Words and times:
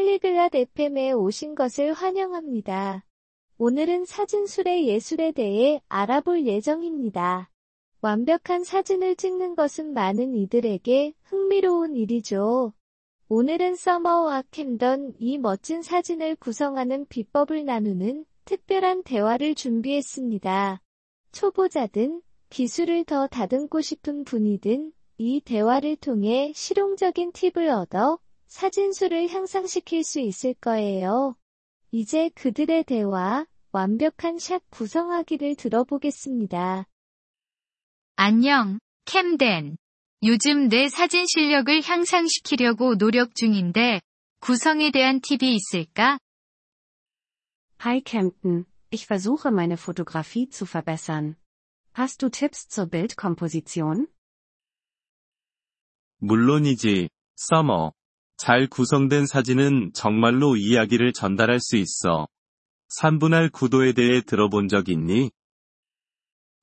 팔리글랏 0.00 0.54
FM에 0.54 1.12
오신 1.12 1.54
것을 1.54 1.92
환영합니다. 1.92 3.04
오늘은 3.58 4.06
사진술의 4.06 4.88
예술에 4.88 5.32
대해 5.32 5.82
알아볼 5.88 6.46
예정입니다. 6.46 7.50
완벽한 8.00 8.64
사진을 8.64 9.16
찍는 9.16 9.56
것은 9.56 9.92
많은 9.92 10.34
이들에게 10.34 11.12
흥미로운 11.24 11.96
일이죠. 11.96 12.72
오늘은 13.28 13.76
서머와 13.76 14.44
캠던 14.50 15.16
이 15.18 15.36
멋진 15.36 15.82
사진을 15.82 16.36
구성하는 16.36 17.06
비법을 17.08 17.66
나누는 17.66 18.24
특별한 18.46 19.02
대화를 19.02 19.54
준비했습니다. 19.54 20.80
초보자든 21.32 22.22
기술을 22.48 23.04
더 23.04 23.26
다듬고 23.26 23.82
싶은 23.82 24.24
분이든 24.24 24.92
이 25.18 25.40
대화를 25.42 25.96
통해 25.96 26.52
실용적인 26.54 27.32
팁을 27.32 27.68
얻어 27.68 28.18
사진수를 28.50 29.28
향상시킬 29.28 30.02
수 30.02 30.18
있을 30.18 30.54
거예요. 30.54 31.36
이제 31.92 32.30
그들의 32.34 32.84
대화, 32.84 33.46
완벽한 33.72 34.38
샷 34.38 34.60
구성하기를 34.70 35.54
들어보겠습니다. 35.54 36.84
안녕, 38.16 38.80
캠덴. 39.04 39.76
요즘 40.24 40.68
내 40.68 40.88
사진 40.88 41.26
실력을 41.26 41.80
향상시키려고 41.82 42.98
노력 42.98 43.34
중인데, 43.34 44.02
구성에 44.40 44.90
대한 44.90 45.20
팁이 45.20 45.54
있을까? 45.54 46.18
Hi 47.82 48.02
Camden, 48.04 48.66
ich 48.90 49.06
versuche 49.06 49.50
meine 49.50 49.78
Fotografie 49.78 50.48
zu 50.50 50.66
verbessern. 50.66 51.36
Hast 51.96 52.20
du 52.22 52.28
Tipps 52.28 52.68
zur 52.68 52.90
Bildkomposition? 52.90 54.08
물론이지, 56.18 57.08
서머. 57.36 57.92
잘 58.40 58.66
구성된 58.66 59.26
사진은 59.26 59.92
정말로 59.92 60.56
이야기를 60.56 61.12
전달할 61.12 61.60
수 61.60 61.76
있어. 61.76 62.26
3분할 62.98 63.52
구도에 63.52 63.92
대해 63.92 64.22
들어본 64.22 64.68
적 64.68 64.88
있니? 64.88 65.30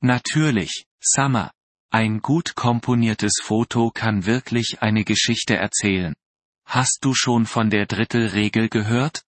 Natürlich, 0.02 0.86
Summer. 1.16 1.52
Ein 1.94 2.19
gut 2.23 2.56
komponiertes 2.56 3.44
Foto 3.44 3.92
kann 3.92 4.25
wirklich 4.25 4.81
eine 4.81 5.03
Geschichte 5.03 5.56
erzählen. 5.56 6.16
Hast 6.66 7.06
du 7.06 7.14
schon 7.14 7.45
von 7.45 7.69
der 7.69 7.86
Drittelregel 7.86 8.69
gehört? 8.69 9.22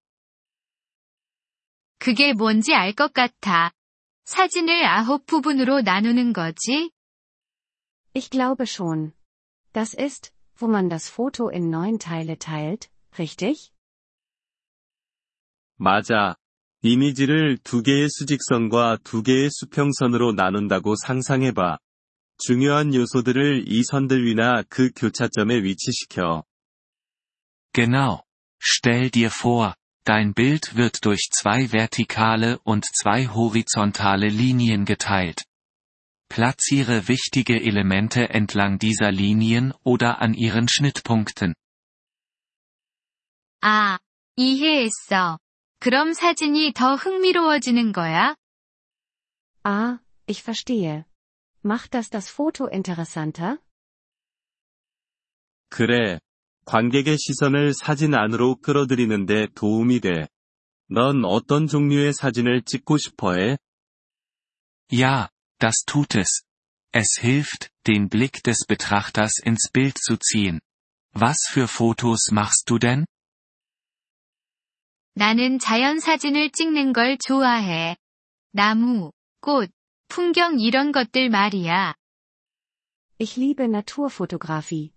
그게 1.99 2.33
뭔지 2.33 2.73
알 2.73 2.95
것 2.95 3.13
같아. 3.13 3.71
사진을 4.25 4.83
아홉 4.85 5.27
부분으로 5.27 5.81
나누는 5.81 6.33
거지? 6.33 6.89
Ich 8.15 8.31
glaube 8.31 8.65
schon. 8.65 9.13
Das 9.71 9.93
ist, 9.93 10.33
wo 10.59 10.67
man 10.67 10.89
das 10.89 11.09
Foto 11.09 11.49
in 11.49 11.69
neun 11.69 11.99
Teile 11.99 12.37
teilt, 12.37 12.89
richtig? 13.17 13.71
맞아. 15.77 16.35
이미지를 16.81 17.57
두 17.63 17.81
개의 17.81 18.07
수직선과 18.09 18.99
두 19.03 19.23
개의 19.23 19.49
수평선으로 19.51 20.33
나눈다고 20.33 20.95
상상해봐. 20.95 21.77
중요한 22.37 22.93
요소들을 22.93 23.65
이 23.67 23.83
선들 23.83 24.25
위나 24.25 24.63
그 24.69 24.91
교차점에 24.95 25.61
위치시켜. 25.63 26.43
Genau. 27.73 28.23
Stell 28.61 29.09
dir 29.09 29.29
vor, 29.29 29.75
dein 30.05 30.33
Bild 30.33 30.75
wird 30.75 31.05
durch 31.05 31.29
zwei 31.31 31.71
vertikale 31.71 32.59
und 32.63 32.85
zwei 32.85 33.27
horizontale 33.27 34.27
Linien 34.27 34.85
geteilt. 34.85 35.48
Platziere 36.29 37.07
wichtige 37.07 37.59
Elemente 37.59 38.29
entlang 38.29 38.77
dieser 38.77 39.11
Linien 39.11 39.73
oder 39.83 40.21
an 40.21 40.33
ihren 40.33 40.67
Schnittpunkten. 40.67 41.53
Ah, 43.61 43.97
이해했어. 44.37 45.39
그럼 45.79 46.13
사진이 46.13 46.73
더 46.73 46.95
흥미로워지는 46.95 47.91
거야? 47.91 48.35
Ah, 49.63 49.97
ich 50.27 50.43
verstehe. 50.43 51.03
Macht 51.63 51.93
das 51.93 52.09
das 52.09 52.29
Foto 52.29 52.69
interessanter? 52.71 53.57
그래. 55.69 56.19
관객의 56.65 57.17
시선을 57.17 57.73
사진 57.73 58.13
안으로 58.13 58.57
끌어들이는데 58.57 59.47
도움이 59.55 59.99
돼. 60.01 60.27
넌 60.87 61.25
어떤 61.25 61.67
종류의 61.67 62.13
사진을 62.13 62.61
찍고 62.63 62.97
싶어 62.97 63.33
해? 63.33 63.57
Ja, 64.91 65.29
das 65.59 65.83
tut 65.85 66.15
es. 66.15 66.43
Es 66.91 67.17
hilft, 67.19 67.69
den 67.85 68.09
Blick 68.09 68.41
des 68.43 68.65
Betrachters 68.65 69.39
ins 69.43 69.69
Bild 69.71 69.97
zu 69.97 70.17
ziehen. 70.17 70.61
Was 71.13 71.37
für 71.51 71.67
Fotos 71.67 72.31
machst 72.31 72.69
du 72.69 72.79
denn? 72.79 73.05
나는 75.15 75.59
자연 75.59 75.99
찍는 75.99 76.93
걸 76.93 77.17
좋아해. 77.17 77.97
나무, 78.53 79.11
꽃, 79.41 79.69
풍경 80.07 80.59
이런 80.59 80.93
것들 80.93 81.29
말이야. 81.29 81.93
Ich 83.19 83.37
liebe 83.37 83.65
Naturfotografie. 83.65 84.93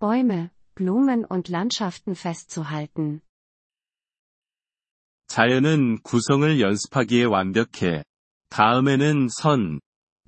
Bäume, 0.00 0.50
Blumen 0.74 1.26
und 1.26 1.50
Landschaften 1.50 2.14
festzuhalten. 2.14 3.20
자연은 5.26 6.00
구성을 6.02 6.60
연습하기에 6.60 7.24
완벽해. 7.24 8.04
다음에는 8.48 9.28
선, 9.28 9.80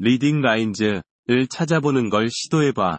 리딩 0.03 0.41
라인즈를 0.41 1.47
찾아보는 1.51 2.09
걸 2.09 2.31
시도해봐. 2.31 2.99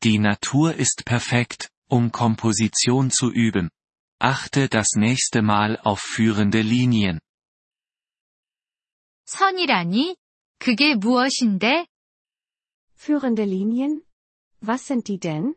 Die 0.00 0.18
Natur 0.18 0.74
ist 0.74 1.04
perfekt, 1.06 1.70
um 1.88 2.10
Komposition 2.12 3.08
zu 3.10 3.32
üben. 3.32 3.70
Achte 4.18 4.68
das 4.68 4.96
nächste 4.96 5.40
Mal 5.40 5.78
auf 5.82 6.00
führende 6.00 6.60
Linien. 6.60 7.20
선이라니? 9.24 10.16
그게 10.58 10.94
무엇인데? 10.94 11.86
Führende 12.94 13.44
Linien? 13.44 14.02
Was 14.60 14.86
sind 14.86 15.06
die 15.06 15.18
denn? 15.18 15.54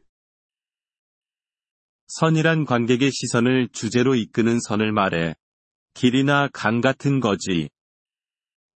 선이란 2.07 2.63
관객의 2.63 3.11
시선을 3.11 3.67
주제로 3.73 4.15
이끄는 4.15 4.61
선을 4.61 4.93
말해. 4.93 5.35
길이나 5.93 6.47
강 6.53 6.79
같은 6.79 7.19
거지. 7.19 7.69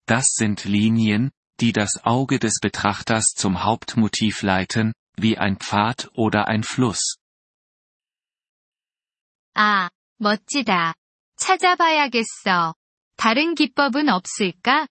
Das 0.08 0.28
sind 0.32 0.64
Linien, 0.64 1.30
die 1.60 1.72
das 1.72 2.00
Auge 2.02 2.38
des 2.38 2.60
Betrachters 2.62 3.34
zum 3.36 3.62
Hauptmotiv 3.62 4.40
leiten, 4.40 4.94
wie 5.16 5.36
ein 5.36 5.58
Pfad 5.58 6.10
oder 6.14 6.48
ein 6.48 6.62
Fluss. 6.62 7.18
Ah, 9.54 9.90
멋지다. 10.18 10.94
찾아봐야겠어. 11.36 12.74
다른 13.18 13.54
기법은 13.54 14.08
없을까? 14.08 14.86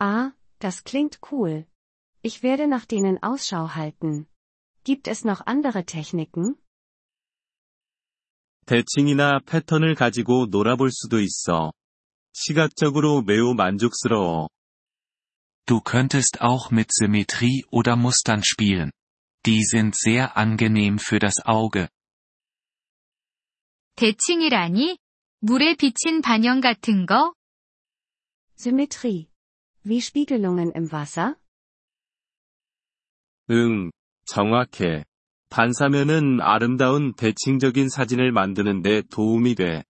Ah, 0.00 0.32
das 0.58 0.82
klingt 0.82 1.20
cool. 1.30 1.68
Ich 2.22 2.42
werde 2.42 2.66
nach 2.66 2.86
denen 2.86 3.22
Ausschau 3.22 3.76
halten. 3.76 4.26
Gibt 4.82 5.06
es 5.06 5.24
noch 5.24 5.46
andere 5.46 5.84
Techniken? 5.84 6.56
대칭이나 8.66 9.38
패턴을 9.46 9.94
가지고 9.94 10.46
놀아볼 10.50 10.90
수도 10.90 11.20
있어. 11.20 11.70
시각적으로 12.32 13.22
매우 13.22 13.54
만족스러워. 13.54 14.48
Du 15.66 15.80
könntest 15.80 16.40
auch 16.40 16.70
mit 16.70 16.90
Symmetrie 16.92 17.64
oder 17.70 17.96
Mustern 17.96 18.42
spielen. 18.42 18.90
Die 19.46 19.62
sind 19.64 19.94
sehr 19.94 20.36
angenehm 20.36 20.98
für 20.98 21.18
das 21.18 21.44
Auge. 21.44 21.88
대칭이라니? 23.96 24.98
물에 25.40 25.74
비친 25.76 26.22
반영 26.22 26.60
같은 26.60 27.06
거? 27.06 27.34
Symmetrie. 28.58 29.28
Wie 29.84 30.00
Spiegelungen 30.00 30.72
im 30.74 30.92
Wasser? 30.92 31.36
응, 33.50 33.90
정확해. 34.26 35.04
반사면은 35.48 36.40
아름다운 36.40 37.14
대칭적인 37.14 37.88
사진을 37.88 38.32
만드는 38.32 38.82
데 38.82 39.02
도움이 39.02 39.54
돼. 39.56 39.84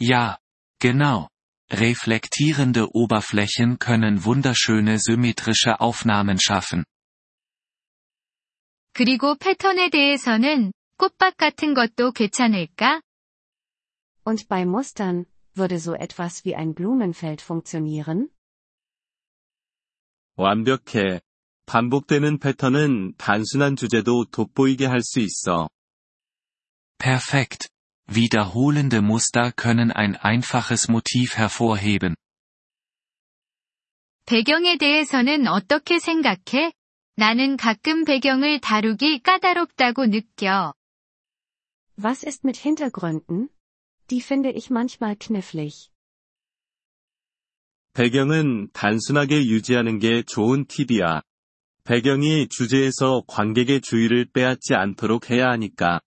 Ja, 0.00 0.38
Genau. 0.82 1.28
Reflektierende 1.70 2.88
Oberflächen 2.92 3.78
können 3.78 4.24
wunderschöne 4.24 4.98
symmetrische 4.98 5.78
Aufnahmen 5.80 6.40
schaffen. 6.40 6.82
그리고 8.92 9.36
패턴에 9.36 9.90
대해서는 9.90 10.72
꽃밭 10.98 11.36
같은 11.36 11.74
것도 11.74 12.10
괜찮을까? 12.10 13.00
Und 14.24 14.48
bei 14.48 14.64
Mustern 14.64 15.26
würde 15.54 15.78
so 15.78 15.94
etwas 15.94 16.44
wie 16.44 16.56
ein 16.56 16.74
Blumenfeld 16.74 17.40
funktionieren? 17.40 18.30
완벽해. 20.34 21.20
반복되는 21.66 22.40
패턴은 22.40 23.14
단순한 23.18 23.76
주제도 23.76 24.24
돋보이게 24.24 24.86
할 24.86 25.00
수 25.02 25.20
있어. 25.20 25.68
Perfekt. 26.98 27.71
Wiederholende 28.14 29.00
Muster 29.02 29.52
können 29.52 29.90
ein 29.90 30.16
einfaches 30.16 30.88
Motiv 30.88 31.36
hervorheben. 31.36 32.14
배경에 34.26 34.76
대해서는 34.78 35.46
어떻게 35.48 35.98
생각해? 35.98 36.72
나는 37.16 37.56
가끔 37.56 38.04
배경을 38.04 38.60
다루기 38.60 39.20
까다롭다고 39.20 40.06
느껴. 40.06 40.74
Was 42.02 42.24
ist 42.26 42.44
mit 42.44 42.58
Hintergründen? 42.58 43.48
Die 44.08 44.20
finde 44.20 44.50
ich 44.50 44.70
manchmal 44.70 45.16
knifflig. 45.18 45.90
배경은 47.94 48.70
단순하게 48.72 49.46
유지하는 49.46 49.98
게 49.98 50.22
좋은 50.22 50.66
팁이야. 50.66 51.22
배경이 51.84 52.48
주제에서 52.48 53.22
관객의 53.26 53.80
주의를 53.80 54.30
빼앗지 54.32 54.74
않도록 54.74 55.30
해야 55.30 55.48
하니까. 55.50 56.00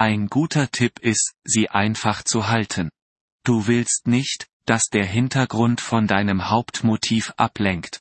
Ein 0.00 0.28
guter 0.28 0.70
Tipp 0.70 1.00
ist, 1.00 1.34
sie 1.42 1.70
einfach 1.70 2.22
zu 2.22 2.46
halten. 2.46 2.92
Du 3.42 3.66
willst 3.66 4.06
nicht, 4.06 4.46
dass 4.64 4.84
der 4.92 5.04
Hintergrund 5.04 5.80
von 5.80 6.06
deinem 6.06 6.48
Hauptmotiv 6.48 7.32
ablenkt. 7.36 8.00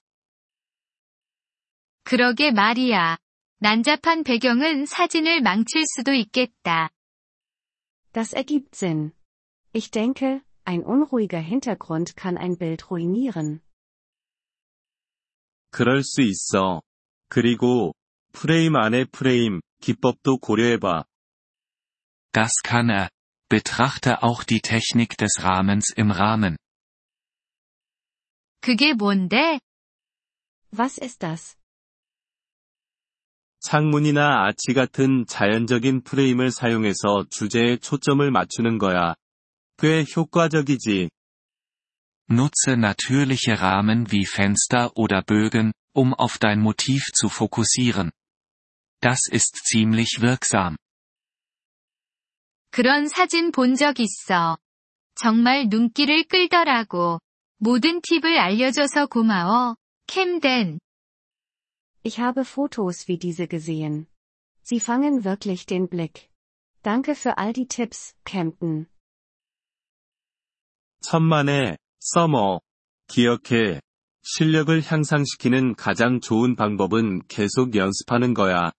그러게 2.03 2.51
말이야. 2.51 3.17
난잡한 3.61 4.23
배경은 4.23 4.85
사진을 4.85 5.41
망칠 5.41 5.85
수도 5.87 6.13
있겠다. 6.13 6.91
Das 8.13 8.33
ergibt 8.33 8.75
Sinn. 8.75 9.13
Ich 9.73 9.89
denke, 9.89 10.43
ein 10.65 10.83
unruhiger 10.83 11.41
Hintergrund 11.41 12.15
kann 12.15 12.37
ein 12.37 12.59
Bild 12.59 12.91
ruinieren. 12.91 13.61
그럴 15.71 16.03
수 16.03 16.21
있어. 16.21 16.83
그리고 17.27 17.95
프레임 18.33 18.75
안에 18.75 19.05
프레임 19.05 19.61
기법도 19.81 20.37
고려해봐. 20.37 21.05
Das 22.33 22.53
kann 22.63 22.89
er. 22.89 23.09
Betrachte 23.49 24.23
auch 24.23 24.43
die 24.43 24.61
Technik 24.61 25.17
des 25.17 25.41
Rahmens 25.41 25.91
im 25.95 26.11
Rahmen. 26.11 26.57
그게 28.61 28.93
뭔데? 28.93 29.59
Was 30.71 30.97
ist 30.97 31.23
das? 31.23 31.55
창문이나 33.59 34.45
아치 34.45 34.73
같은 34.73 35.25
자연적인 35.27 36.03
프레임을 36.03 36.51
사용해서 36.51 37.25
주제에 37.29 37.77
초점을 37.77 38.29
맞추는 38.29 38.77
거야. 38.77 39.15
꽤 39.77 40.05
효과적이지. 40.15 41.09
Nutze 42.29 42.75
natürliche 42.75 43.61
Rahmen 43.61 44.11
wie 44.11 44.25
Fenster 44.25 44.91
oder 44.97 45.21
Bögen, 45.21 45.71
um 45.93 46.13
auf 46.13 46.37
dein 46.37 46.59
Motiv 46.59 47.05
zu 47.13 47.29
fokussieren. 47.29 48.11
Das 49.01 49.21
ist 49.29 49.65
ziemlich 49.65 50.17
wirksam. 50.19 50.75
그런 52.71 53.07
사진 53.07 53.51
본 53.51 53.75
적 53.75 53.99
있어. 53.99 54.57
정말 55.15 55.67
눈길을 55.69 56.25
끌더라고. 56.25 57.19
모든 57.57 58.01
팁을 58.01 58.37
알려줘서 58.37 59.07
고마워, 59.07 59.75
캠덴. 60.07 60.79
Ich 62.03 62.19
habe 62.21 62.41
Fotos 62.45 63.07
wie 63.07 63.17
diese 63.17 63.47
gesehen. 63.47 64.05
Sie 64.63 64.79
fangen 64.79 65.23
wirklich 65.23 65.65
den 65.65 65.87
Blick. 65.89 66.29
Danke 66.83 67.15
für 67.15 67.37
all 67.37 67.53
die 67.53 67.67
Tipps, 67.67 68.13
Camden. 68.25 68.87
천만에, 71.01 71.77
서머. 71.99 72.59
기억해. 73.07 73.81
실력을 74.23 74.81
향상시키는 74.85 75.75
가장 75.75 76.19
좋은 76.19 76.55
방법은 76.55 77.27
계속 77.27 77.75
연습하는 77.75 78.33
거야. 78.33 78.71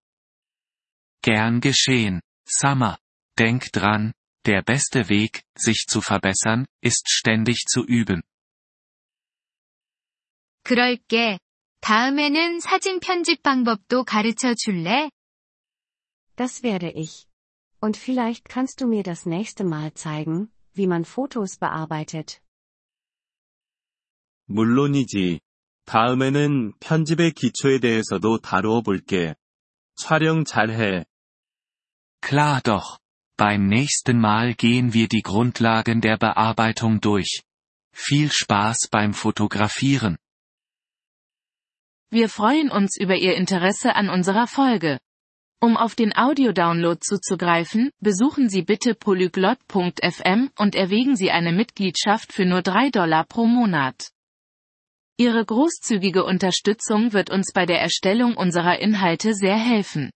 Gern 1.22 1.60
geschehen, 1.60 2.20
Summer. 2.46 2.96
Denk 3.38 3.70
dran, 3.72 4.12
der 4.46 4.62
beste 4.62 5.08
Weg, 5.08 5.44
sich 5.56 5.86
zu 5.86 6.00
verbessern, 6.00 6.66
ist 6.82 7.08
ständig 7.08 7.66
zu 7.66 7.84
üben. 7.84 8.22
그럴게. 10.64 11.38
다음에는 11.80 12.60
사진 12.60 13.00
편집 13.00 13.42
방법도 13.42 14.04
가르쳐 14.04 14.54
줄래? 14.54 15.10
Das 16.36 16.62
werde 16.62 16.90
ich. 16.90 17.26
Und 17.80 17.96
vielleicht 17.96 18.48
kannst 18.48 18.80
du 18.80 18.86
mir 18.86 19.02
das 19.02 19.24
nächste 19.26 19.64
Mal 19.64 19.94
zeigen, 19.94 20.50
wie 20.74 20.86
man 20.86 21.04
Fotos 21.04 21.58
bearbeitet. 21.58 22.40
물론이지. 24.46 25.40
다음에는 25.84 26.72
편집의 26.80 27.32
기초에 27.32 27.78
대해서도 27.78 28.38
다루어 28.38 28.82
볼게. 28.82 29.34
촬영 29.94 30.44
잘해. 30.44 31.04
Klar 32.20 32.62
doch. 32.62 32.98
Beim 33.38 33.68
nächsten 33.68 34.18
Mal 34.18 34.54
gehen 34.54 34.94
wir 34.94 35.06
die 35.06 35.22
Grundlagen 35.22 36.00
der 36.00 36.16
Bearbeitung 36.16 37.00
durch. 37.00 37.42
Viel 37.94 38.32
Spaß 38.32 38.88
beim 38.90 39.14
Fotografieren. 39.14 40.18
Wir 42.10 42.28
freuen 42.30 42.68
uns 42.68 42.96
über 42.98 43.14
Ihr 43.14 43.36
Interesse 43.36 43.94
an 43.94 44.10
unserer 44.10 44.48
Folge. 44.48 44.98
Um 45.60 45.76
auf 45.76 45.94
den 45.94 46.16
Audiodownload 46.16 46.98
zuzugreifen, 47.00 47.92
besuchen 48.00 48.48
Sie 48.48 48.62
bitte 48.62 48.96
polyglot.fm 48.96 50.50
und 50.58 50.74
erwägen 50.74 51.14
Sie 51.14 51.30
eine 51.30 51.52
Mitgliedschaft 51.52 52.32
für 52.32 52.44
nur 52.44 52.62
3 52.62 52.90
Dollar 52.90 53.22
pro 53.24 53.46
Monat. 53.46 54.10
Ihre 55.16 55.44
großzügige 55.44 56.24
Unterstützung 56.24 57.12
wird 57.12 57.30
uns 57.30 57.52
bei 57.54 57.66
der 57.66 57.80
Erstellung 57.80 58.36
unserer 58.36 58.80
Inhalte 58.80 59.32
sehr 59.34 59.56
helfen. 59.56 60.10